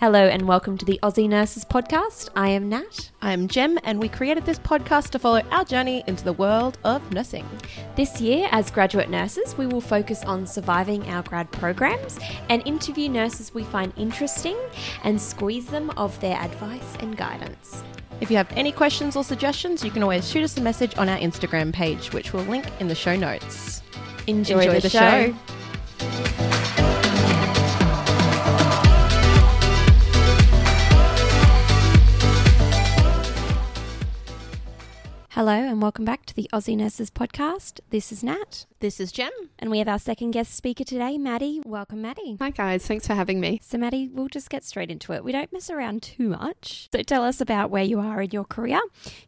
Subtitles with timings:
[0.00, 2.30] Hello and welcome to the Aussie Nurses Podcast.
[2.34, 3.10] I am Nat.
[3.20, 7.12] I'm Jem, and we created this podcast to follow our journey into the world of
[7.12, 7.46] nursing.
[7.96, 12.18] This year, as graduate nurses, we will focus on surviving our grad programs
[12.48, 14.56] and interview nurses we find interesting
[15.04, 17.84] and squeeze them of their advice and guidance.
[18.22, 21.10] If you have any questions or suggestions, you can always shoot us a message on
[21.10, 23.82] our Instagram page, which we'll link in the show notes.
[24.26, 25.26] Enjoy, Enjoy the, the show.
[25.26, 25.34] show.
[35.34, 37.78] Hello and welcome back to the Aussie Nurses Podcast.
[37.90, 39.30] This is Nat, This is Jem.
[39.60, 41.64] and we have our second guest speaker today, Maddi.
[41.64, 42.36] Welcome, Maddi.
[42.40, 43.60] Hi guys, thanks for having me.
[43.62, 45.22] So, Maddi, we'll just get straight into it.
[45.22, 46.88] We don't mess around too much.
[46.92, 48.80] So, tell us about where you are in your career.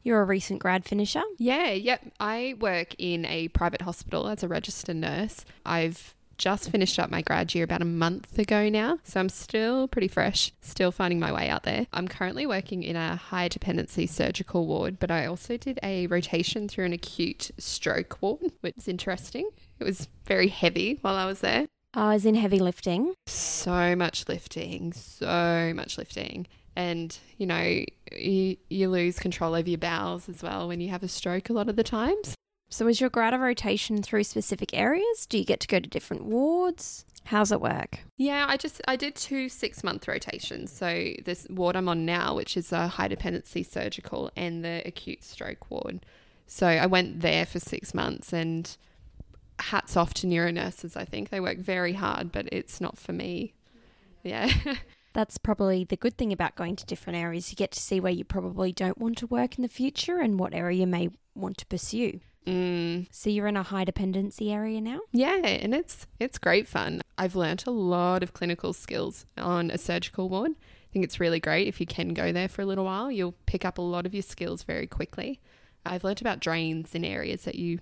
[0.03, 1.23] You're a recent grad finisher.
[1.39, 2.03] Yeah, yep.
[2.19, 5.45] I work in a private hospital as a registered nurse.
[5.65, 9.87] I've just finished up my grad year about a month ago now, so I'm still
[9.87, 11.87] pretty fresh, still finding my way out there.
[11.93, 16.67] I'm currently working in a high dependency surgical ward, but I also did a rotation
[16.67, 19.49] through an acute stroke ward, which was interesting.
[19.79, 21.69] It was very heavy while I was there.
[21.95, 23.15] I was in heavy lifting.
[23.29, 26.49] so much lifting, so much lifting.
[26.75, 31.05] And, you know, you, you lose control over your bowels as well when you have
[31.05, 32.35] a stroke a lot of the times.
[32.73, 35.27] So, is your grad a rotation through specific areas?
[35.27, 37.05] Do you get to go to different wards?
[37.25, 37.99] How's it work?
[38.17, 40.73] Yeah, I just, I did two six month rotations.
[40.73, 45.23] So, this ward I'm on now, which is a high dependency surgical and the acute
[45.23, 46.07] stroke ward.
[46.47, 48.75] So, I went there for six months and
[49.59, 50.97] hats off to neuro nurses.
[50.97, 53.53] I think they work very hard, but it's not for me.
[54.23, 54.51] Yeah.
[55.13, 57.53] That's probably the good thing about going to different areas.
[57.53, 60.39] You get to see where you probably don't want to work in the future and
[60.39, 62.21] what area you may want to pursue.
[62.47, 63.07] Mm.
[63.11, 65.01] So, you're in a high dependency area now?
[65.13, 67.03] Yeah, and it's it's great fun.
[67.19, 70.53] I've learnt a lot of clinical skills on a surgical ward.
[70.53, 73.11] I think it's really great if you can go there for a little while.
[73.11, 75.41] You'll pick up a lot of your skills very quickly.
[75.87, 77.79] I've learnt about drains in areas that you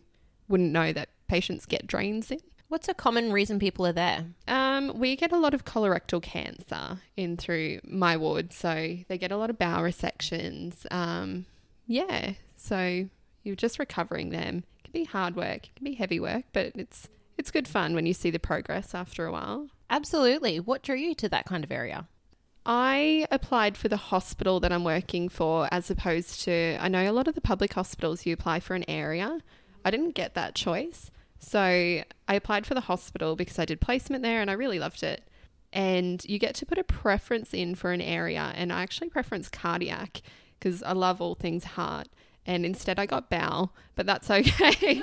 [0.49, 2.41] wouldn't know that patients get drains in.
[2.69, 4.27] What's a common reason people are there?
[4.47, 9.33] Um, we get a lot of colorectal cancer in through my ward, so they get
[9.33, 10.87] a lot of bowel resections.
[10.93, 11.47] Um,
[11.89, 13.09] yeah, so
[13.43, 14.65] you're just recovering them.
[14.79, 17.09] It can be hard work, it can be heavy work, but it's
[17.39, 19.69] it's good fun when you see the progress after a while.
[19.89, 20.61] Absolutely.
[20.61, 22.07] What drew you to that kind of area?
[22.67, 27.13] I applied for the hospital that I'm working for as opposed to I know a
[27.13, 29.41] lot of the public hospitals you apply for an area.
[29.85, 31.11] I didn't get that choice.
[31.39, 35.03] So I applied for the hospital because I did placement there and I really loved
[35.03, 35.25] it.
[35.73, 39.49] And you get to put a preference in for an area and I actually preference
[39.49, 40.21] cardiac
[40.59, 42.09] because I love all things heart.
[42.51, 45.03] And instead I got bowel, but that's okay.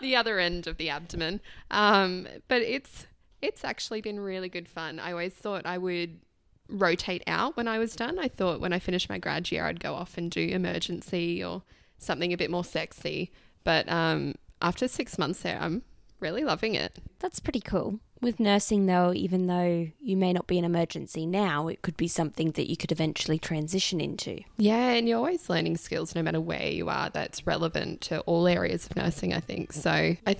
[0.00, 1.42] the other end of the abdomen.
[1.70, 3.06] Um, but it's
[3.42, 4.98] it's actually been really good fun.
[4.98, 6.18] I always thought I would
[6.66, 8.18] rotate out when I was done.
[8.18, 11.62] I thought when I finished my grad year, I'd go off and do emergency or
[11.98, 13.32] something a bit more sexy.
[13.64, 15.82] But um, after six months there, I'm
[16.22, 16.98] really loving it.
[17.18, 18.00] That's pretty cool.
[18.22, 22.06] With nursing, though, even though you may not be an emergency now, it could be
[22.06, 24.40] something that you could eventually transition into.
[24.58, 28.46] Yeah, and you're always learning skills no matter where you are that's relevant to all
[28.46, 29.72] areas of nursing, I think.
[29.72, 30.36] So I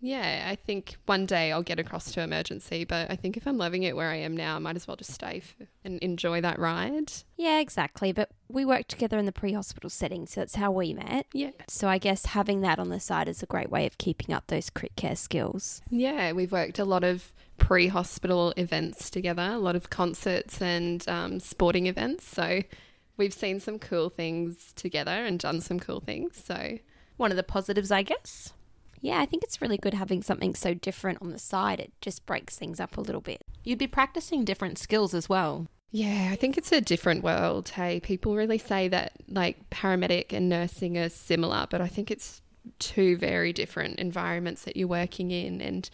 [0.00, 3.56] yeah, I think one day I'll get across to emergency, but I think if I'm
[3.58, 6.40] loving it where I am now, I might as well just stay f- and enjoy
[6.42, 7.12] that ride.
[7.36, 8.12] Yeah, exactly.
[8.12, 11.26] But we worked together in the pre hospital setting, so that's how we met.
[11.32, 11.50] Yeah.
[11.68, 14.46] So I guess having that on the side is a great way of keeping up
[14.48, 15.80] those crit care skills.
[15.90, 21.08] Yeah, we've worked a lot of pre hospital events together, a lot of concerts and
[21.08, 22.26] um, sporting events.
[22.28, 22.62] So
[23.16, 26.42] we've seen some cool things together and done some cool things.
[26.44, 26.78] So
[27.16, 28.52] One of the positives, I guess.
[29.06, 31.78] Yeah, I think it's really good having something so different on the side.
[31.78, 33.44] It just breaks things up a little bit.
[33.62, 35.68] You'd be practicing different skills as well.
[35.92, 37.68] Yeah, I think it's a different world.
[37.68, 42.42] Hey, people really say that like paramedic and nursing are similar, but I think it's
[42.80, 45.60] two very different environments that you're working in.
[45.60, 45.88] And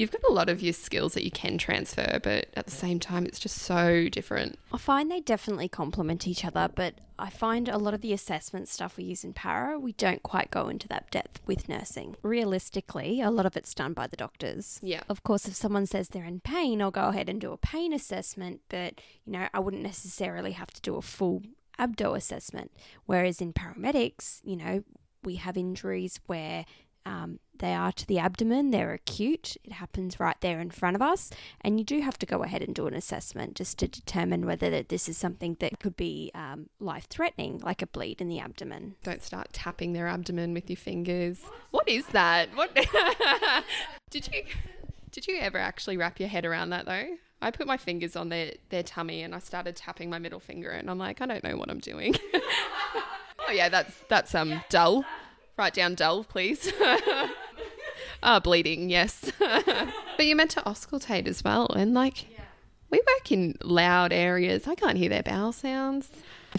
[0.00, 2.98] you've got a lot of your skills that you can transfer, but at the same
[2.98, 4.58] time, it's just so different.
[4.72, 8.68] I find they definitely complement each other, but I find a lot of the assessment
[8.68, 12.16] stuff we use in para, we don't quite go into that depth with nursing.
[12.22, 14.80] Realistically, a lot of it's done by the doctors.
[14.82, 15.02] Yeah.
[15.06, 17.92] Of course, if someone says they're in pain, I'll go ahead and do a pain
[17.92, 21.42] assessment, but you know, I wouldn't necessarily have to do a full
[21.78, 22.72] abdo assessment.
[23.04, 24.82] Whereas in paramedics, you know,
[25.22, 26.64] we have injuries where
[27.04, 31.02] um, they are to the abdomen, they're acute, it happens right there in front of
[31.02, 31.30] us,
[31.60, 34.68] and you do have to go ahead and do an assessment just to determine whether
[34.70, 38.40] that this is something that could be um, life threatening, like a bleed in the
[38.40, 38.96] abdomen.
[39.02, 41.40] Don't start tapping their abdomen with your fingers.
[41.70, 42.48] What is that?
[42.54, 42.74] What
[44.10, 44.42] did you
[45.10, 47.16] Did you ever actually wrap your head around that though?
[47.42, 50.70] I put my fingers on their, their tummy and I started tapping my middle finger
[50.70, 52.14] and I'm like, I don't know what I'm doing.
[52.34, 55.04] oh yeah, that's that's um dull.
[55.56, 56.72] Write down dull, please.
[58.22, 59.32] Ah, bleeding, yes.
[59.38, 62.26] but you're meant to auscultate as well, and like
[62.90, 64.66] we work in loud areas.
[64.66, 66.10] I can't hear their bowel sounds.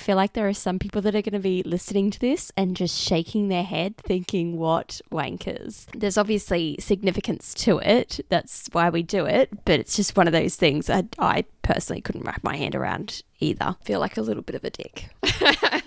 [0.01, 2.51] I feel like there are some people that are going to be listening to this
[2.57, 5.86] and just shaking their head thinking, what wankers.
[5.95, 8.19] There's obviously significance to it.
[8.30, 9.63] That's why we do it.
[9.63, 13.21] But it's just one of those things I, I personally couldn't wrap my hand around
[13.39, 13.75] either.
[13.86, 15.09] feel like a little bit of a dick.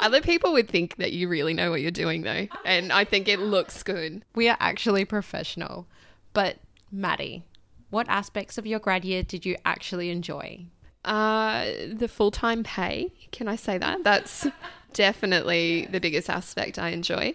[0.00, 2.46] Other people would think that you really know what you're doing, though.
[2.64, 4.24] And I think it looks good.
[4.34, 5.86] We are actually professional.
[6.32, 6.56] But,
[6.90, 7.42] Maddi,
[7.90, 10.68] what aspects of your grad year did you actually enjoy?
[11.04, 13.12] Uh, the full time pay.
[13.32, 14.04] Can I say that?
[14.04, 14.46] That's
[14.92, 17.34] definitely the biggest aspect I enjoy.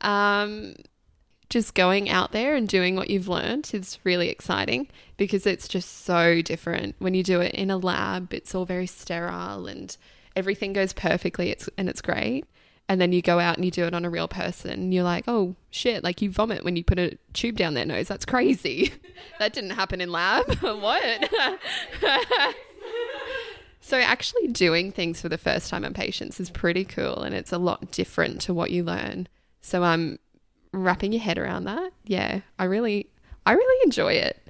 [0.00, 0.74] Um,
[1.50, 6.04] just going out there and doing what you've learned is really exciting because it's just
[6.04, 6.94] so different.
[7.00, 9.94] When you do it in a lab, it's all very sterile and
[10.36, 12.44] everything goes perfectly it's, and it's great.
[12.88, 15.24] And then you go out and you do it on a real person you're like,
[15.28, 18.08] oh shit, like you vomit when you put a tube down their nose.
[18.08, 18.92] That's crazy.
[19.38, 20.52] that didn't happen in lab.
[20.60, 21.28] what?
[23.82, 27.50] So, actually doing things for the first time on patients is pretty cool and it's
[27.50, 29.26] a lot different to what you learn.
[29.62, 30.18] So, I'm um,
[30.72, 31.90] wrapping your head around that.
[32.04, 33.08] Yeah, I really,
[33.46, 34.48] I really enjoy it.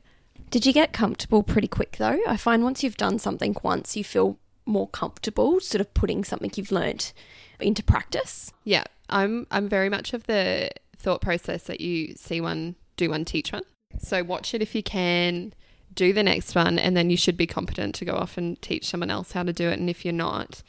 [0.50, 2.18] Did you get comfortable pretty quick though?
[2.26, 4.36] I find once you've done something once, you feel
[4.66, 7.12] more comfortable sort of putting something you've learnt
[7.60, 8.52] into practice.
[8.64, 13.24] Yeah, I'm, I'm very much of the thought process that you see one, do one,
[13.24, 13.64] teach one.
[13.98, 15.54] So, watch it if you can
[15.94, 18.86] do the next one, and then you should be competent to go off and teach
[18.86, 19.78] someone else how to do it.
[19.78, 20.62] And if you're not,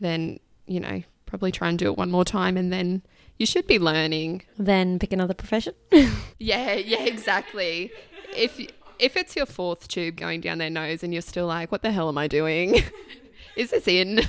[0.00, 3.02] then, you know, probably try and do it one more time, and then
[3.38, 4.42] you should be learning.
[4.56, 5.74] Then pick another profession.
[6.38, 7.92] yeah, yeah, exactly.
[8.36, 8.60] If
[8.98, 11.92] if it's your fourth tube going down their nose and you're still like, what the
[11.92, 12.82] hell am I doing?
[13.56, 14.22] Is this in?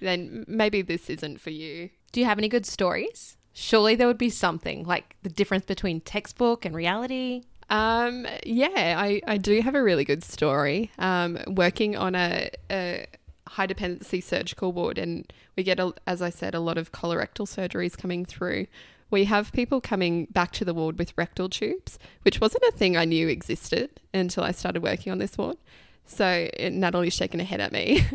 [0.00, 1.90] Then maybe this isn't for you.
[2.12, 3.36] Do you have any good stories?
[3.52, 7.42] Surely there would be something like the difference between textbook and reality.
[7.70, 10.90] Um, yeah, I, I do have a really good story.
[10.98, 13.06] Um, working on a, a
[13.46, 17.46] high dependency surgical ward, and we get, a, as I said, a lot of colorectal
[17.46, 18.66] surgeries coming through.
[19.10, 22.96] We have people coming back to the ward with rectal tubes, which wasn't a thing
[22.96, 25.56] I knew existed until I started working on this ward.
[26.04, 28.06] So Natalie's shaking her head at me.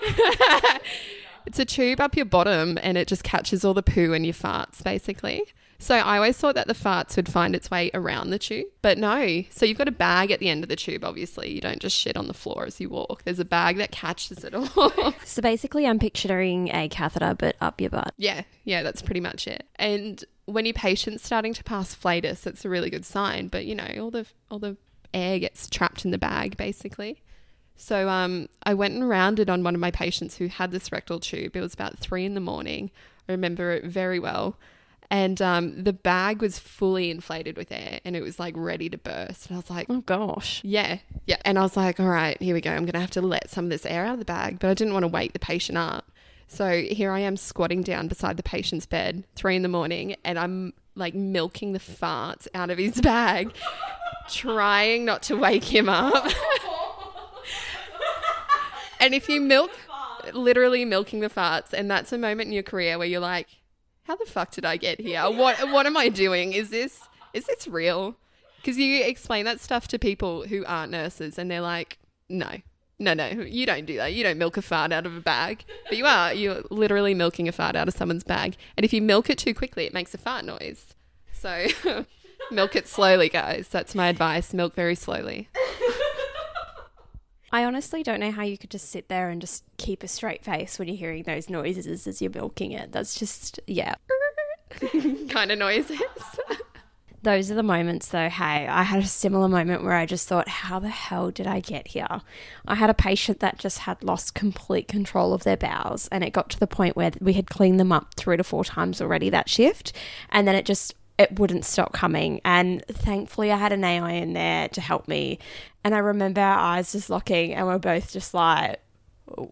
[1.46, 4.34] it's a tube up your bottom and it just catches all the poo and your
[4.34, 5.44] farts, basically.
[5.80, 8.98] So I always thought that the farts would find its way around the tube, but
[8.98, 9.42] no.
[9.48, 11.50] So you've got a bag at the end of the tube, obviously.
[11.50, 13.24] You don't just shit on the floor as you walk.
[13.24, 15.14] There's a bag that catches it all.
[15.24, 18.12] so basically, I'm picturing a catheter, but up your butt.
[18.18, 19.66] Yeah, yeah, that's pretty much it.
[19.76, 23.48] And when your patient's starting to pass flatus, it's a really good sign.
[23.48, 24.76] But you know, all the all the
[25.14, 27.22] air gets trapped in the bag, basically.
[27.76, 31.20] So um, I went and rounded on one of my patients who had this rectal
[31.20, 31.56] tube.
[31.56, 32.90] It was about three in the morning.
[33.26, 34.58] I remember it very well
[35.10, 38.96] and um, the bag was fully inflated with air and it was like ready to
[38.96, 39.48] burst.
[39.48, 40.60] And I was like, oh gosh.
[40.62, 40.98] Yeah.
[41.26, 41.38] Yeah.
[41.44, 42.70] And I was like, all right, here we go.
[42.70, 44.70] I'm going to have to let some of this air out of the bag, but
[44.70, 46.10] I didn't want to wake the patient up.
[46.46, 50.38] So here I am squatting down beside the patient's bed, three in the morning, and
[50.38, 53.52] I'm like milking the farts out of his bag,
[54.28, 56.24] trying not to wake him up.
[59.00, 59.70] and if you milk,
[60.32, 63.46] literally milking the farts, and that's a moment in your career where you're like,
[64.04, 65.22] how the fuck did I get here?
[65.30, 66.52] What what am I doing?
[66.52, 67.00] Is this
[67.32, 68.16] is this real?
[68.56, 72.58] Because you explain that stuff to people who aren't nurses, and they're like, no,
[72.98, 74.12] no, no, you don't do that.
[74.12, 75.64] You don't milk a fart out of a bag.
[75.88, 76.34] But you are.
[76.34, 78.56] You're literally milking a fart out of someone's bag.
[78.76, 80.94] And if you milk it too quickly, it makes a fart noise.
[81.32, 81.68] So
[82.50, 83.68] milk it slowly, guys.
[83.68, 84.52] That's my advice.
[84.52, 85.48] Milk very slowly.
[87.52, 90.44] I honestly don't know how you could just sit there and just keep a straight
[90.44, 92.92] face when you're hearing those noises as you're milking it.
[92.92, 93.94] That's just, yeah.
[95.28, 96.00] kind of noises.
[97.22, 98.28] those are the moments, though.
[98.28, 101.60] Hey, I had a similar moment where I just thought, how the hell did I
[101.60, 102.20] get here?
[102.66, 106.32] I had a patient that just had lost complete control of their bowels, and it
[106.32, 109.28] got to the point where we had cleaned them up three to four times already
[109.30, 109.92] that shift,
[110.30, 112.40] and then it just it wouldn't stop coming.
[112.46, 115.38] And thankfully, I had an AI in there to help me.
[115.84, 118.80] And I remember our eyes just locking, and we're both just like,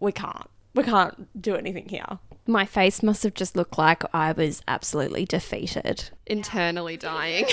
[0.00, 2.18] we can't, we can't do anything here.
[2.46, 6.08] My face must have just looked like I was absolutely defeated.
[6.26, 7.44] Internally dying.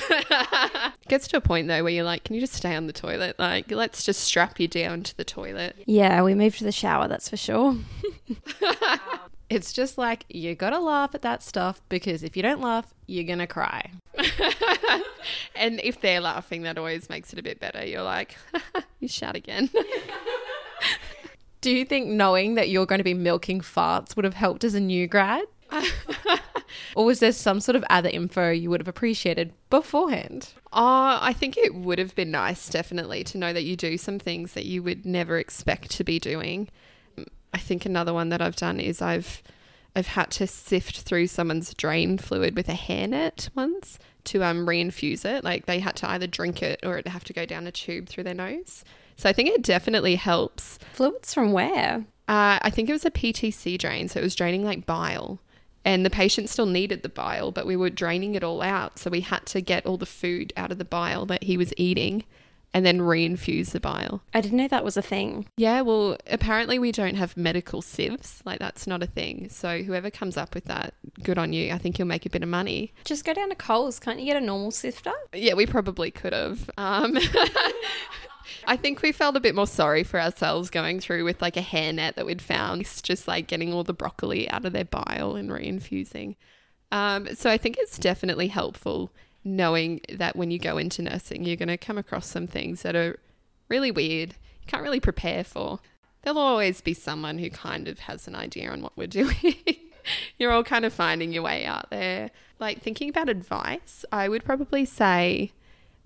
[1.09, 3.37] Gets to a point though where you're like, can you just stay on the toilet?
[3.37, 5.75] Like, let's just strap you down to the toilet.
[5.85, 7.75] Yeah, we moved to the shower, that's for sure.
[9.49, 13.23] It's just like you gotta laugh at that stuff because if you don't laugh, you're
[13.23, 13.91] gonna cry.
[15.55, 17.85] and if they're laughing, that always makes it a bit better.
[17.85, 18.37] You're like,
[18.99, 19.69] you shout again.
[21.61, 24.75] Do you think knowing that you're going to be milking farts would have helped as
[24.75, 25.45] a new grad?
[26.95, 30.53] or was there some sort of other info you would have appreciated beforehand?
[30.71, 34.19] Oh, I think it would have been nice, definitely, to know that you do some
[34.19, 36.69] things that you would never expect to be doing.
[37.55, 39.41] I think another one that I've done is I've
[39.95, 45.23] I've had to sift through someone's drain fluid with a hairnet once to um reinfuse
[45.23, 45.45] it.
[45.45, 48.09] Like they had to either drink it or it'd have to go down a tube
[48.09, 48.83] through their nose.
[49.15, 50.79] So I think it definitely helps.
[50.91, 52.03] Fluids from where?
[52.27, 55.39] Uh, I think it was a PTC drain, so it was draining like bile.
[55.85, 58.99] And the patient still needed the bile, but we were draining it all out.
[58.99, 61.73] So we had to get all the food out of the bile that he was
[61.77, 62.25] eating
[62.75, 64.21] and then reinfuse the bile.
[64.33, 65.47] I didn't know that was a thing.
[65.55, 68.43] Yeah, well, apparently we don't have medical sieves.
[68.43, 69.47] Like, that's not a thing.
[69.49, 71.71] So, whoever comes up with that, good on you.
[71.71, 72.93] I think you'll make a bit of money.
[73.05, 73.97] Just go down to Coles.
[73.97, 75.13] Can't you get a normal sifter?
[75.33, 76.69] Yeah, we probably could have.
[76.77, 77.17] Um,
[78.67, 81.61] I think we felt a bit more sorry for ourselves going through with like a
[81.61, 85.37] hairnet that we'd found, It's just like getting all the broccoli out of their bile
[85.37, 86.35] and reinfusing.
[86.91, 89.11] Um, so I think it's definitely helpful
[89.45, 92.95] knowing that when you go into nursing, you're going to come across some things that
[92.95, 93.17] are
[93.69, 95.79] really weird, you can't really prepare for.
[96.23, 99.55] There'll always be someone who kind of has an idea on what we're doing.
[100.37, 102.31] you're all kind of finding your way out there.
[102.59, 105.51] Like thinking about advice, I would probably say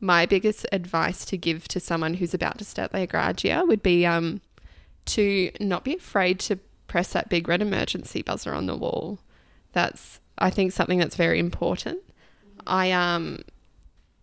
[0.02, 3.84] my biggest advice to give to someone who's about to start their grad year would
[3.84, 4.42] be um,
[5.06, 9.20] to not be afraid to press that big red emergency buzzer on the wall.
[9.72, 12.00] That's I think something that's very important.
[12.68, 13.40] I um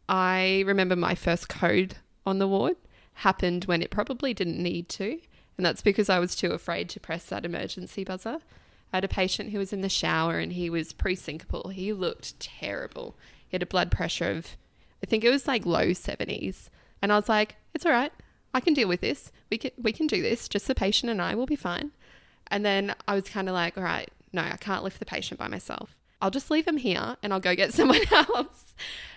[0.09, 2.77] I remember my first code on the ward
[3.15, 5.21] happened when it probably didn't need to,
[5.57, 8.39] and that's because I was too afraid to press that emergency buzzer.
[8.93, 11.73] I had a patient who was in the shower and he was pre-syncopal.
[11.73, 13.17] He looked terrible.
[13.49, 14.57] He had a blood pressure of
[15.03, 16.69] I think it was like low 70s.
[17.03, 18.13] And I was like, it's all right.
[18.55, 19.31] I can deal with this.
[19.51, 20.49] We can we can do this.
[20.49, 21.93] Just the patient and I will be fine.
[22.49, 25.39] And then I was kind of like, all right, no, I can't lift the patient
[25.39, 25.97] by myself.
[26.27, 28.75] I'll just leave him here and I'll go get someone else.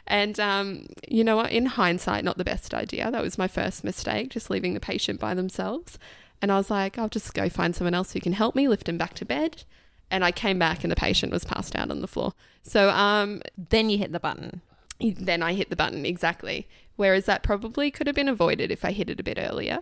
[0.08, 1.52] And um, you know what?
[1.52, 3.12] In hindsight, not the best idea.
[3.12, 6.00] That was my first mistake, just leaving the patient by themselves.
[6.42, 8.88] And I was like, I'll just go find someone else who can help me lift
[8.88, 9.64] him back to bed.
[10.10, 12.34] And I came back and the patient was passed out on the floor.
[12.64, 14.62] So um, then you hit the button
[15.00, 16.68] then I hit the button exactly.
[16.96, 19.80] Whereas that probably could have been avoided if I hit it a bit earlier.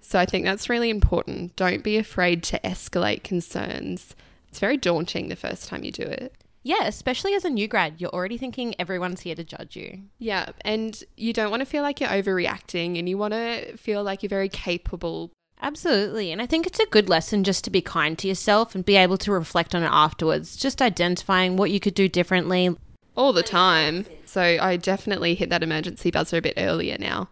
[0.00, 1.56] So I think that's really important.
[1.56, 4.14] Don't be afraid to escalate concerns.
[4.48, 6.34] It's very daunting the first time you do it.
[6.62, 10.02] Yeah, especially as a new grad, you're already thinking everyone's here to judge you.
[10.18, 14.04] Yeah, and you don't want to feel like you're overreacting and you want to feel
[14.04, 15.30] like you're very capable.
[15.60, 16.32] Absolutely.
[16.32, 18.96] And I think it's a good lesson just to be kind to yourself and be
[18.96, 22.76] able to reflect on it afterwards, just identifying what you could do differently
[23.16, 24.06] all the time.
[24.24, 27.28] So I definitely hit that emergency buzzer a bit earlier now.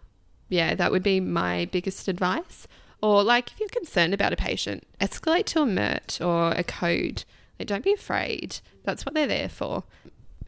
[0.49, 2.67] Yeah, that would be my biggest advice.
[3.03, 7.25] Or like if you're concerned about a patient, escalate to a MERT or a code.
[7.65, 8.59] Don't be afraid.
[8.85, 9.85] That's what they're there for.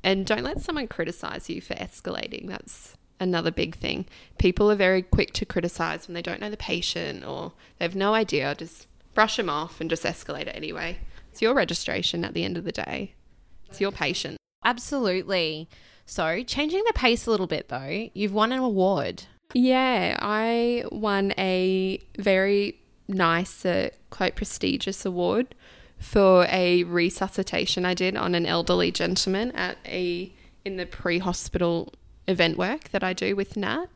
[0.02, 2.49] And don't let someone criticize you for escalating.
[2.49, 4.07] That's another big thing.
[4.38, 7.95] People are very quick to criticize when they don't know the patient or they have
[7.95, 8.54] no idea.
[8.54, 10.99] Just brush them off and just escalate it anyway.
[11.31, 13.14] It's your registration at the end of the day.
[13.69, 14.37] It's your patient.
[14.64, 15.69] Absolutely.
[16.04, 19.25] So, changing the pace a little bit though, you've won an award.
[19.54, 25.54] Yeah, I won a very nice, uh, quite prestigious award
[26.02, 30.32] for a resuscitation I did on an elderly gentleman at a
[30.64, 31.92] in the pre-hospital
[32.28, 33.87] event work that I do with Nat.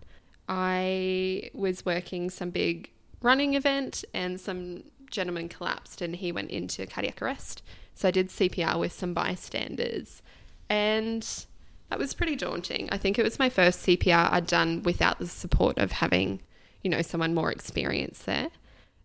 [0.49, 6.87] I was working some big running event and some gentleman collapsed and he went into
[6.87, 7.63] cardiac arrest.
[7.95, 10.23] So I did CPR with some bystanders
[10.69, 11.47] and
[11.91, 12.89] that was pretty daunting.
[12.91, 16.41] I think it was my first CPR I'd done without the support of having,
[16.83, 18.49] you know, someone more experienced there.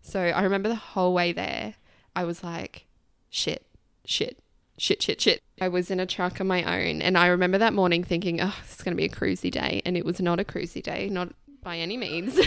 [0.02, 1.74] So I remember the whole way there,
[2.14, 2.86] I was like,
[3.32, 3.66] shit,
[4.04, 4.38] shit,
[4.78, 5.42] shit, shit, shit.
[5.60, 7.02] I was in a truck on my own.
[7.02, 9.82] And I remember that morning thinking, oh, this is going to be a cruisy day.
[9.84, 11.30] And it was not a cruisy day, not
[11.62, 12.38] by any means.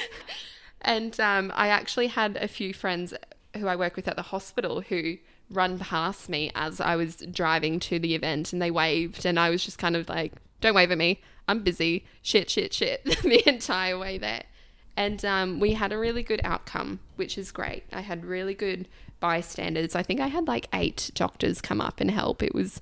[0.82, 3.14] and um, I actually had a few friends
[3.56, 5.16] who I work with at the hospital who
[5.50, 9.50] run past me as I was driving to the event and they waved and I
[9.50, 11.20] was just kind of like, don't wave at me.
[11.48, 12.04] I'm busy.
[12.22, 14.44] Shit, shit, shit the entire way there.
[14.96, 17.84] And um, we had a really good outcome, which is great.
[17.92, 18.88] I had really good
[19.22, 19.94] bystanders.
[19.94, 22.42] I think I had like eight doctors come up and help.
[22.42, 22.80] It was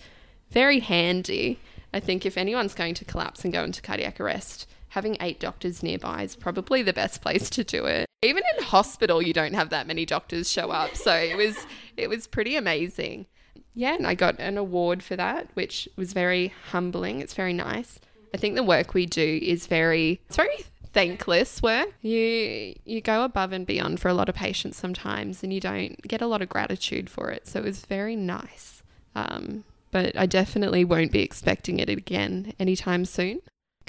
[0.51, 1.61] very handy.
[1.95, 5.83] I think if anyone's going to collapse and go into cardiac arrest, having eight doctors
[5.83, 8.07] nearby is probably the best place to do it.
[8.23, 10.97] Even in hospital, you don't have that many doctors show up.
[10.97, 11.57] So it was
[11.97, 13.27] it was pretty amazing.
[13.75, 17.21] Yeah, and I got an award for that, which was very humbling.
[17.21, 18.01] It's very nice.
[18.35, 21.95] I think the work we do is very it's very thankless work.
[22.03, 26.01] You you go above and beyond for a lot of patients sometimes, and you don't
[26.03, 27.47] get a lot of gratitude for it.
[27.47, 28.83] So it was very nice.
[29.15, 33.41] Um, but I definitely won't be expecting it again anytime soon.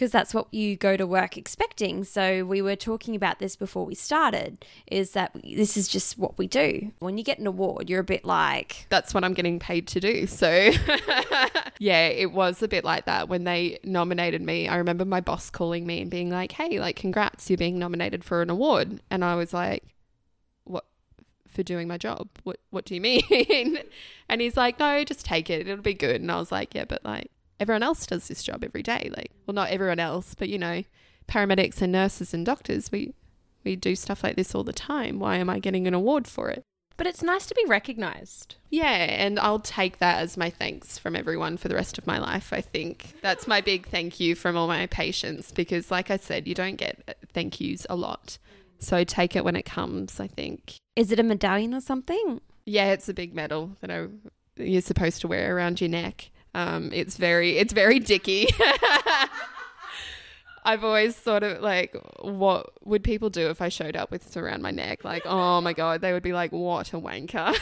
[0.01, 2.03] Because that's what you go to work expecting.
[2.03, 6.39] So we were talking about this before we started is that this is just what
[6.39, 6.91] we do.
[6.97, 9.99] When you get an award, you're a bit like That's what I'm getting paid to
[9.99, 10.25] do.
[10.25, 10.49] So,
[11.77, 14.67] yeah, it was a bit like that when they nominated me.
[14.67, 18.23] I remember my boss calling me and being like, "Hey, like congrats, you're being nominated
[18.23, 19.83] for an award." And I was like,
[20.63, 20.85] "What
[21.47, 22.27] for doing my job?
[22.41, 23.77] What what do you mean?"
[24.29, 25.67] and he's like, "No, just take it.
[25.67, 27.29] It'll be good." And I was like, "Yeah, but like
[27.61, 29.09] everyone else does this job every day.
[29.15, 30.83] Like, well, not everyone else, but you know,
[31.29, 33.13] paramedics and nurses and doctors, we
[33.63, 35.19] we do stuff like this all the time.
[35.19, 36.63] Why am I getting an award for it?"
[36.97, 38.55] But it's nice to be recognized.
[38.69, 42.19] Yeah, and I'll take that as my thanks from everyone for the rest of my
[42.19, 42.51] life.
[42.51, 46.47] I think that's my big thank you from all my patients because, like I said,
[46.47, 48.37] you don't get uh, thank yous a lot.
[48.79, 50.75] So take it when it comes, I think.
[50.95, 52.41] is it a medallion or something?
[52.65, 54.07] Yeah, it's a big medal that I,
[54.57, 56.31] you're supposed to wear around your neck.
[56.53, 58.47] Um, it's very, it's very dicky.
[60.63, 64.37] I've always thought of like, what would people do if I showed up with this
[64.37, 65.03] around my neck?
[65.03, 67.57] Like, oh my god, they would be like, what a wanker.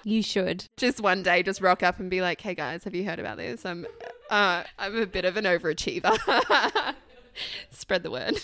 [0.04, 0.64] You should.
[0.76, 3.36] just one day, just rock up and be like, hey guys, have you heard about
[3.36, 3.66] this?
[3.66, 3.86] I'm,
[4.30, 6.16] uh, I'm a bit of an overachiever.
[7.70, 8.40] Spread the word.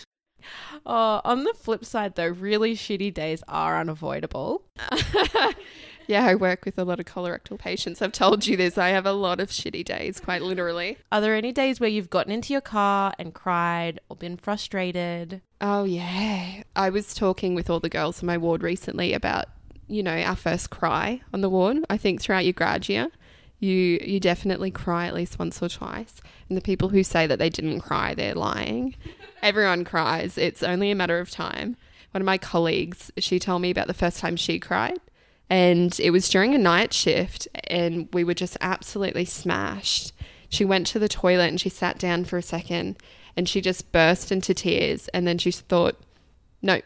[0.85, 4.63] Oh, on the flip side, though, really shitty days are unavoidable.
[6.07, 8.03] yeah, I work with a lot of colorectal patients.
[8.03, 8.79] I've told you this.
[8.79, 10.99] I have a lot of shitty days, quite literally.
[11.11, 15.43] Are there any days where you've gotten into your car and cried or been frustrated?
[15.61, 16.63] Oh, yeah.
[16.77, 19.47] I was talking with all the girls in my ward recently about,
[19.89, 21.79] you know, our first cry on the ward.
[21.89, 23.09] I think throughout your grad year,
[23.61, 26.21] you you definitely cry at least once or twice.
[26.49, 28.97] And the people who say that they didn't cry, they're lying.
[29.43, 30.37] Everyone cries.
[30.37, 31.77] It's only a matter of time.
[32.11, 34.99] One of my colleagues, she told me about the first time she cried.
[35.51, 40.13] And it was during a night shift, and we were just absolutely smashed.
[40.49, 42.97] She went to the toilet and she sat down for a second
[43.37, 45.09] and she just burst into tears.
[45.09, 46.01] And then she thought,
[46.63, 46.81] no,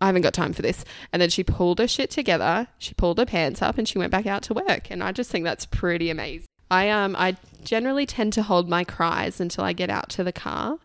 [0.00, 0.84] I haven't got time for this.
[1.12, 2.68] And then she pulled her shit together.
[2.78, 4.90] She pulled her pants up and she went back out to work.
[4.90, 6.46] And I just think that's pretty amazing.
[6.70, 10.32] I um I generally tend to hold my cries until I get out to the
[10.32, 10.78] car,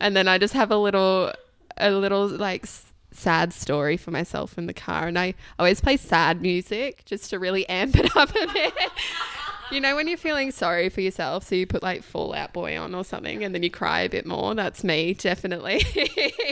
[0.00, 1.32] and then I just have a little
[1.76, 2.66] a little like
[3.16, 5.06] sad story for myself in the car.
[5.08, 8.74] And I always play sad music just to really amp it up a bit.
[9.72, 12.78] You know, when you're feeling sorry for yourself, so you put like Fall Out Boy
[12.78, 14.54] on or something and then you cry a bit more.
[14.54, 15.82] That's me, definitely.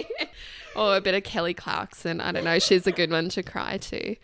[0.76, 2.20] or a bit of Kelly Clarkson.
[2.20, 2.58] I don't know.
[2.58, 4.16] She's a good one to cry to.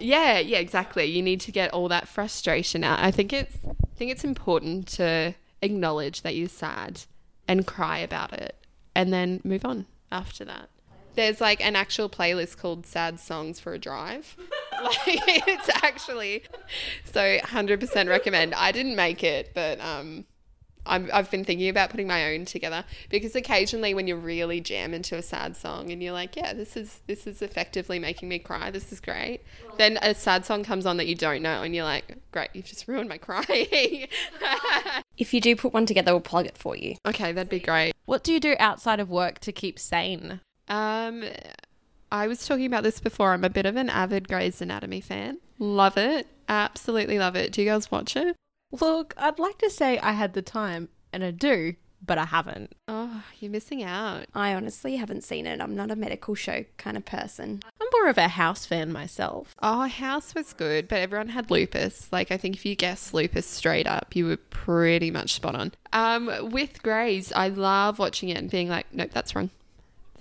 [0.00, 1.04] Yeah, yeah, exactly.
[1.04, 2.98] You need to get all that frustration out.
[2.98, 7.02] I think it's I think it's important to acknowledge that you're sad
[7.46, 8.56] and cry about it
[8.96, 10.68] and then move on after that.
[11.14, 14.36] There's like an actual playlist called Sad Songs for a Drive.
[14.82, 16.44] like it's actually
[17.04, 18.54] so 100% recommend.
[18.54, 20.24] I didn't make it, but um
[20.84, 24.92] I'm, I've been thinking about putting my own together because occasionally when you really jam
[24.94, 28.38] into a sad song and you're like, yeah, this is this is effectively making me
[28.38, 28.70] cry.
[28.70, 29.42] This is great.
[29.78, 32.64] Then a sad song comes on that you don't know and you're like, great, you've
[32.64, 34.08] just ruined my crying.
[35.18, 36.96] If you do put one together, we'll plug it for you.
[37.06, 37.92] okay, that'd be great.
[38.06, 40.40] What do you do outside of work to keep sane?
[40.68, 41.24] Um,
[42.10, 43.32] I was talking about this before.
[43.32, 45.38] I'm a bit of an avid Grey's Anatomy fan.
[45.58, 46.26] Love it.
[46.48, 47.52] Absolutely love it.
[47.52, 48.36] Do you guys watch it?
[48.80, 52.74] Look, I'd like to say I had the time, and I do, but I haven't.
[52.88, 54.24] Oh, you're missing out.
[54.34, 55.60] I honestly haven't seen it.
[55.60, 57.60] I'm not a medical show kind of person.
[57.80, 59.54] I'm more of a house fan myself.
[59.62, 62.08] Oh, House was good, but everyone had lupus.
[62.10, 65.72] Like, I think if you guessed lupus straight up, you were pretty much spot on.
[65.92, 69.50] Um, with Grey's, I love watching it and being like, nope, that's wrong.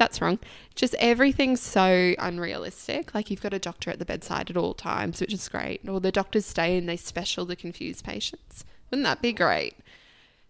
[0.01, 0.39] That's wrong.
[0.73, 3.13] Just everything's so unrealistic.
[3.13, 5.87] Like, you've got a doctor at the bedside at all times, which is great.
[5.87, 8.65] Or the doctors stay and they special the confused patients.
[8.89, 9.75] Wouldn't that be great?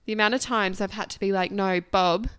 [0.05, 2.29] The amount of times I've had to be like, no, Bob,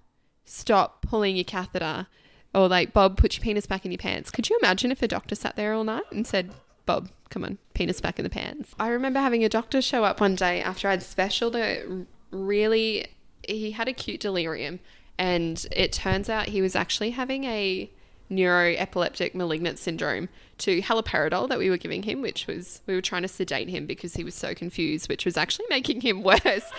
[0.46, 2.07] stop pulling your catheter.
[2.55, 4.31] Or like, Bob, put your penis back in your pants.
[4.31, 6.51] Could you imagine if a doctor sat there all night and said,
[6.87, 8.75] Bob, come on, penis back in the pants?
[8.81, 11.87] I remember having a doctor show up one day after I'd specialed it
[12.31, 13.09] really,
[13.46, 14.81] he had acute delirium.
[15.18, 17.90] And it turns out he was actually having a
[18.31, 23.22] neuroleptic malignant syndrome to haloperidol that we were giving him, which was we were trying
[23.22, 26.70] to sedate him because he was so confused, which was actually making him worse.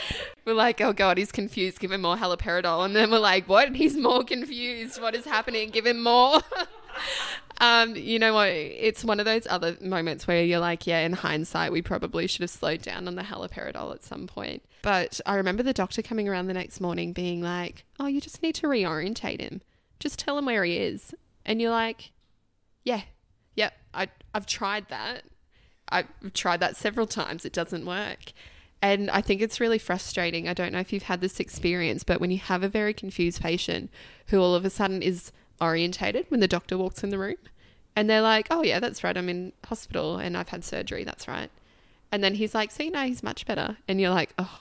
[0.46, 1.80] we're like, oh god, he's confused.
[1.80, 3.76] Give him more haloperidol, and then we're like, what?
[3.76, 5.02] He's more confused.
[5.02, 5.70] What is happening?
[5.70, 6.42] Give him more.
[7.60, 8.50] um, you know what?
[8.50, 12.42] It's one of those other moments where you're like, yeah, in hindsight, we probably should
[12.42, 14.64] have slowed down on the haloperidol at some point.
[14.82, 18.44] But I remember the doctor coming around the next morning being like, oh, you just
[18.44, 19.62] need to reorientate him.
[20.00, 21.16] Just tell him where he is.
[21.46, 22.12] And you're like,
[22.84, 23.02] yeah,
[23.56, 25.24] yeah, I, I've tried that.
[25.90, 27.46] I've tried that several times.
[27.46, 28.34] It doesn't work.
[28.82, 30.50] And I think it's really frustrating.
[30.50, 33.42] I don't know if you've had this experience, but when you have a very confused
[33.42, 33.90] patient
[34.28, 37.38] who all of a sudden is orientated when the doctor walks in the room
[37.96, 39.16] and they're like, oh, yeah, that's right.
[39.16, 41.04] I'm in hospital and I've had surgery.
[41.04, 41.50] That's right.
[42.12, 43.78] And then he's like, see, now he's much better.
[43.88, 44.60] And you're like, oh,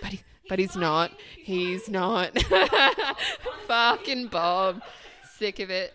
[0.00, 1.12] but, he, but he's not.
[1.36, 2.38] He's not.
[3.66, 4.82] Fucking Bob.
[5.36, 5.94] Sick of it.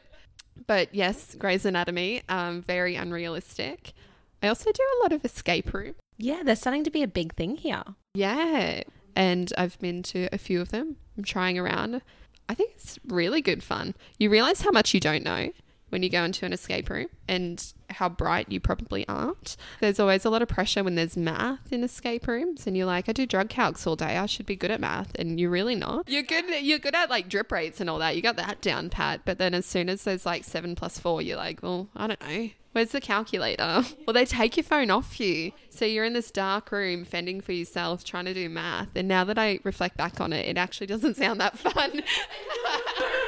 [0.68, 3.94] But yes, Grey's Anatomy, um, very unrealistic.
[4.42, 5.96] I also do a lot of escape room.
[6.18, 7.84] Yeah, they're starting to be a big thing here.
[8.14, 8.84] Yeah.
[9.16, 10.98] And I've been to a few of them.
[11.18, 12.02] I'm trying around.
[12.50, 13.96] I think it's really good fun.
[14.20, 15.52] You realize how much you don't know
[15.94, 19.56] when you go into an escape room and how bright you probably aren't.
[19.80, 23.08] There's always a lot of pressure when there's math in escape rooms and you're like,
[23.08, 24.18] I do drug calcs all day.
[24.18, 26.10] I should be good at math and you're really not.
[26.10, 28.16] You're good you're good at like drip rates and all that.
[28.16, 31.22] You got that down pat, but then as soon as there's like 7 plus 4,
[31.22, 32.50] you're like, well, I don't know.
[32.72, 33.84] Where's the calculator?
[34.08, 35.54] Well, they take your phone off you.
[35.70, 38.90] So you're in this dark room fending for yourself, trying to do math.
[38.96, 42.02] And now that I reflect back on it, it actually doesn't sound that fun.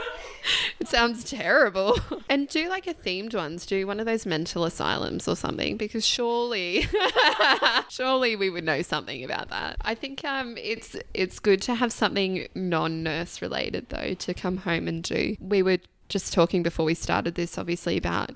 [0.80, 1.98] it sounds terrible.
[2.28, 3.66] And do like a themed ones.
[3.66, 6.88] Do one of those mental asylums or something because surely,
[7.90, 9.78] surely we would know something about that.
[9.82, 14.88] I think um, it's it's good to have something non-nurse related though to come home
[14.88, 15.36] and do.
[15.40, 15.78] We were
[16.10, 18.32] just talking before we started this, obviously about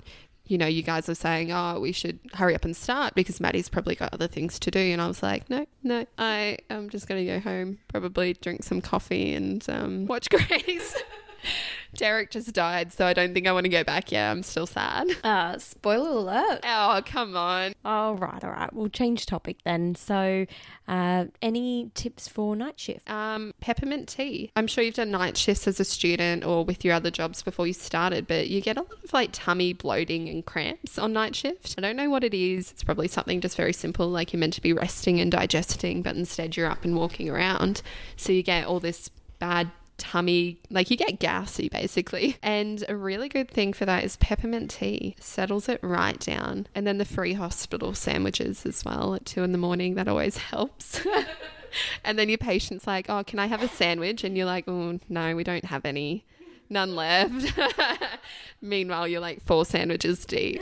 [0.50, 3.68] you know, you guys are saying, oh, we should hurry up and start because Maddi's
[3.68, 4.80] probably got other things to do.
[4.80, 8.64] And I was like, no, no, I am just going to go home, probably drink
[8.64, 10.96] some coffee and um, watch Grey's.
[11.96, 14.12] Derek just died, so I don't think I want to go back.
[14.12, 15.08] Yeah, I'm still sad.
[15.30, 16.60] Uh, spoiler alert.
[16.64, 17.72] Oh, come on.
[17.84, 18.72] All right, all right.
[18.72, 19.94] We'll change topic then.
[19.94, 20.46] So,
[20.88, 23.08] uh, any tips for night shift?
[23.08, 24.50] Um, peppermint tea.
[24.56, 27.66] I'm sure you've done night shifts as a student or with your other jobs before
[27.66, 31.36] you started, but you get a lot of like tummy bloating and cramps on night
[31.36, 31.74] shift.
[31.78, 32.72] I don't know what it is.
[32.72, 36.16] It's probably something just very simple, like you're meant to be resting and digesting, but
[36.16, 37.82] instead you're up and walking around.
[38.16, 42.36] So you get all this bad tummy, like you get gassy basically.
[42.42, 46.66] And a really good thing for that is peppermint tea, settles it right down.
[46.74, 50.36] And then the free hospital sandwiches as well at two in the morning, that always
[50.52, 51.00] helps.
[52.04, 54.24] and then your patient's like, Oh, can I have a sandwich?
[54.24, 56.24] And you're like, Oh, no, we don't have any.
[56.72, 57.58] None left.
[58.60, 60.60] Meanwhile, you're like four sandwiches deep.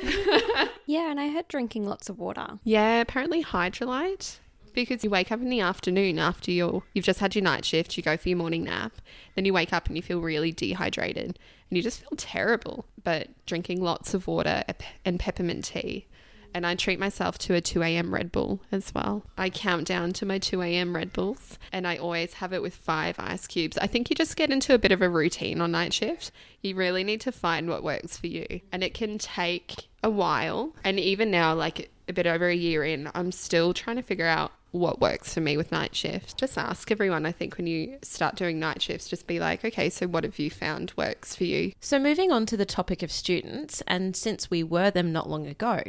[0.87, 2.59] Yeah, and I heard drinking lots of water.
[2.65, 4.39] Yeah, apparently Hydralyte
[4.85, 7.97] because you wake up in the afternoon after your you've just had your night shift,
[7.97, 8.93] you go for your morning nap,
[9.35, 11.39] then you wake up and you feel really dehydrated
[11.69, 12.87] and you just feel terrible.
[13.03, 14.63] But drinking lots of water
[15.05, 16.07] and peppermint tea.
[16.55, 18.15] And I treat myself to a 2 a.m.
[18.15, 19.25] Red Bull as well.
[19.37, 20.97] I count down to my 2 a.m.
[20.97, 23.77] Red Bulls and I always have it with five ice cubes.
[23.79, 26.31] I think you just get into a bit of a routine on night shift.
[26.63, 28.61] You really need to find what works for you.
[28.73, 30.75] And it can take a while.
[30.85, 34.27] And even now, like a bit over a year in, I'm still trying to figure
[34.27, 36.37] out what works for me with night shift.
[36.37, 39.89] Just ask everyone, I think, when you start doing night shifts, just be like, okay,
[39.89, 41.73] so what have you found works for you?
[41.81, 45.47] So, moving on to the topic of students, and since we were them not long
[45.47, 45.83] ago,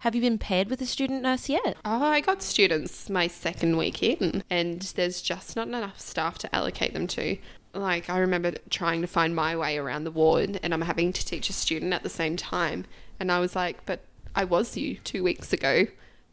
[0.00, 1.76] have you been paired with a student nurse yet?
[1.84, 6.54] Oh, I got students my second week in, and there's just not enough staff to
[6.54, 7.36] allocate them to.
[7.74, 11.24] Like, I remember trying to find my way around the ward, and I'm having to
[11.24, 12.86] teach a student at the same time.
[13.18, 14.00] And I was like, but
[14.34, 15.86] I was you two weeks ago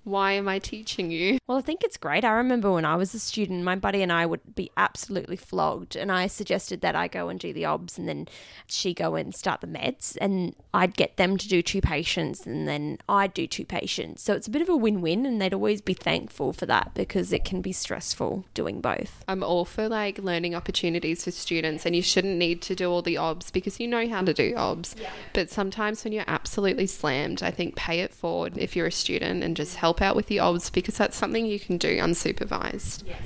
[0.04, 1.38] why am I teaching you?
[1.48, 2.24] Well, I think it's great.
[2.24, 5.96] I remember when I was a student, my buddy and I would be absolutely flogged,
[5.96, 8.28] and I suggested that I go and do the obs, and then
[8.68, 12.68] she go and start the meds, and I'd get them to do two patients, and
[12.68, 14.24] then I'd do two patients.
[14.24, 17.34] So it's a bit of a win-win, and they'd always be thankful for that because
[17.34, 19.24] it can be stressful doing both.
[19.28, 23.02] I'm all for like learning opportunities for students, and you shouldn't need to do all
[23.02, 24.96] the obs because you know how to do obs.
[25.00, 25.12] Yeah.
[25.34, 29.44] But sometimes when you're absolutely slammed, I think pay it forward if you're a student
[29.44, 33.04] and just help help out with the obs because that's something you can do unsupervised.
[33.06, 33.22] Yes.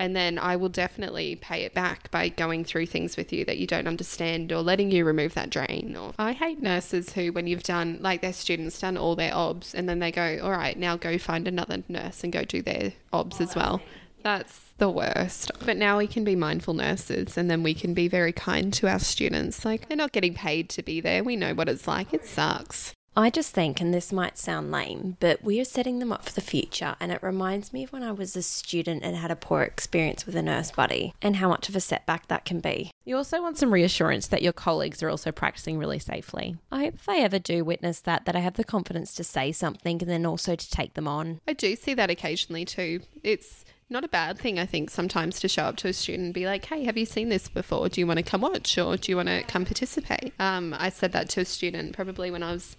[0.00, 3.58] And then I will definitely pay it back by going through things with you that
[3.58, 5.96] you don't understand or letting you remove that drain.
[5.96, 9.74] Or I hate nurses who, when you've done, like their students done all their obs,
[9.74, 12.92] and then they go, all right, now go find another nurse and go do their
[13.12, 13.80] obs oh, as well.
[14.22, 15.52] That's the worst.
[15.64, 18.88] But now we can be mindful nurses and then we can be very kind to
[18.88, 19.64] our students.
[19.64, 21.22] Like, they're not getting paid to be there.
[21.22, 22.12] We know what it's like.
[22.12, 22.94] It sucks.
[23.18, 26.32] I just think, and this might sound lame, but we are setting them up for
[26.32, 26.94] the future.
[27.00, 30.24] And it reminds me of when I was a student and had a poor experience
[30.24, 32.92] with a nurse buddy and how much of a setback that can be.
[33.04, 36.58] You also want some reassurance that your colleagues are also practicing really safely.
[36.70, 39.50] I hope if I ever do witness that, that I have the confidence to say
[39.50, 41.40] something and then also to take them on.
[41.48, 43.00] I do see that occasionally too.
[43.24, 46.34] It's not a bad thing, I think, sometimes to show up to a student and
[46.34, 47.88] be like, hey, have you seen this before?
[47.88, 50.34] Do you want to come watch or do you want to come participate?
[50.38, 52.76] Um, I said that to a student probably when I was,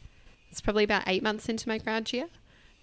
[0.50, 2.28] it's probably about eight months into my grad year.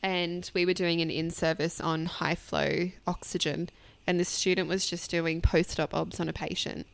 [0.02, 3.70] And we were doing an in service on high flow oxygen.
[4.06, 6.86] And the student was just doing post op obs on a patient.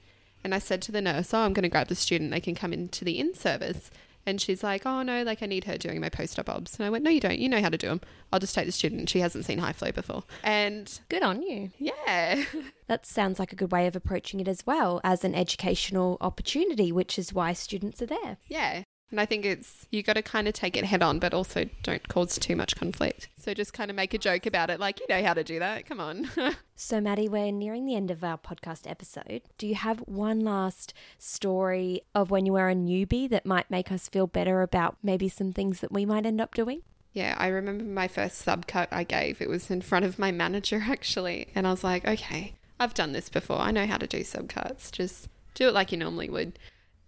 [0.44, 2.30] And I said to the nurse, oh, I'm going to grab the student.
[2.30, 3.90] They can come into the in service.
[4.24, 6.76] And she's like, oh, no, like I need her doing my post op obs.
[6.78, 7.38] And I went, no, you don't.
[7.38, 8.00] You know how to do them.
[8.32, 9.08] I'll just take the student.
[9.10, 10.22] She hasn't seen high flow before.
[10.44, 11.70] And Good on you.
[11.78, 12.44] yeah.
[12.88, 16.92] That sounds like a good way of approaching it as well as an educational opportunity,
[16.92, 18.36] which is why students are there.
[18.48, 18.82] Yeah.
[19.12, 21.66] And I think it's, you got to kind of take it head on, but also
[21.84, 23.28] don't cause too much conflict.
[23.38, 25.60] So just kind of make a joke about it, like, you know how to do
[25.60, 25.86] that.
[25.86, 26.28] Come on.
[26.74, 29.42] So, Maddi, we're nearing the end of our podcast episode.
[29.56, 33.92] Do you have one last story of when you were a newbie that might make
[33.92, 36.82] us feel better about maybe some things that we might end up doing?
[37.12, 39.40] yeah, I remember my first subcut I gave.
[39.40, 41.48] It was in front of my manager, actually.
[41.54, 43.58] And I was like, okay, I've done this before.
[43.58, 44.90] I know how to do subcuts.
[44.90, 46.58] Just do it like you normally would.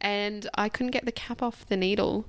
[0.04, 2.26] And I couldn't get the cap off the needle.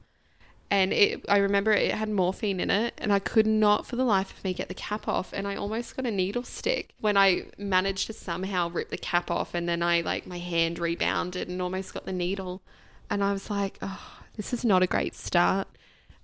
[0.71, 4.05] And it, I remember it had morphine in it, and I could not for the
[4.05, 5.33] life of me get the cap off.
[5.33, 9.29] And I almost got a needle stick when I managed to somehow rip the cap
[9.29, 12.61] off, and then I like my hand rebounded and almost got the needle.
[13.09, 15.67] And I was like, oh, this is not a great start.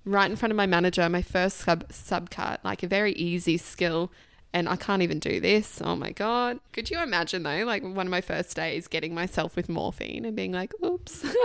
[0.05, 4.11] Right in front of my manager, my first sub subcut, like a very easy skill,
[4.53, 5.81] and I can't even do this.
[5.83, 6.59] Oh my god!
[6.73, 10.35] Could you imagine though, like one of my first days, getting myself with morphine and
[10.35, 11.25] being like, oops.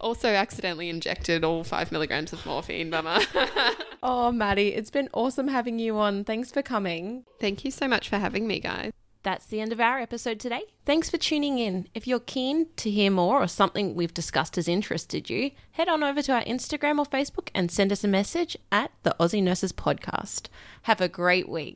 [0.00, 2.90] also, accidentally injected all five milligrams of morphine.
[2.90, 3.20] Bummer.
[4.02, 6.22] Oh, Maddi, it's been awesome having you on.
[6.22, 7.24] Thanks for coming.
[7.40, 8.92] Thank you so much for having me, guys.
[9.26, 10.62] That's the end of our episode today.
[10.84, 11.88] Thanks for tuning in.
[11.94, 16.04] If you're keen to hear more or something we've discussed has interested you, head on
[16.04, 19.72] over to our Instagram or Facebook and send us a message at the Aussie Nurses
[19.72, 20.46] Podcast.
[20.82, 21.74] Have a great week.